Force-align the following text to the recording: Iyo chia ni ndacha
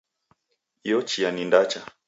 Iyo 0.85 0.99
chia 1.09 1.29
ni 1.31 1.43
ndacha 1.49 1.79